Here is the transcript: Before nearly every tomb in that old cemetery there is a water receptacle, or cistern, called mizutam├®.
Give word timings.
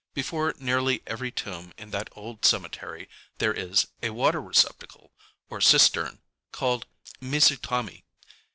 Before 0.15 0.55
nearly 0.57 1.03
every 1.05 1.29
tomb 1.29 1.73
in 1.77 1.91
that 1.91 2.09
old 2.13 2.43
cemetery 2.43 3.07
there 3.37 3.53
is 3.53 3.85
a 4.01 4.09
water 4.09 4.41
receptacle, 4.41 5.13
or 5.47 5.61
cistern, 5.61 6.23
called 6.51 6.87
mizutam├®. 7.21 8.01